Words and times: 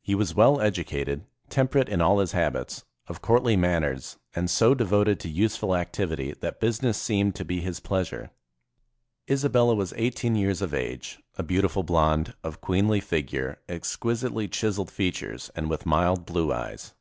He 0.00 0.14
was 0.14 0.34
well 0.34 0.56
edu 0.56 0.82
cated, 0.82 1.26
temperate 1.50 1.90
in 1.90 2.00
all 2.00 2.20
his 2.20 2.32
habits, 2.32 2.86
of 3.06 3.20
courtly 3.20 3.54
manners, 3.54 4.16
and 4.34 4.48
so 4.48 4.72
devoted 4.72 5.20
to 5.20 5.28
useful 5.28 5.76
activity 5.76 6.32
that 6.40 6.58
business 6.58 6.96
seemed 6.96 7.34
to 7.34 7.44
be 7.44 7.60
his 7.60 7.78
pleasure. 7.78 8.30
Isabella 9.30 9.74
was 9.74 9.92
eighteen 9.98 10.36
years 10.36 10.62
of 10.62 10.72
age, 10.72 11.18
a 11.36 11.42
beautiful 11.42 11.82
blonde, 11.82 12.32
of 12.42 12.62
queenly 12.62 13.00
figure, 13.00 13.58
exquisitely 13.68 14.48
chis 14.48 14.78
eled 14.78 14.88
features, 14.90 15.50
and 15.54 15.68
with 15.68 15.84
mild 15.84 16.24
blue 16.24 16.50
eyes. 16.50 16.94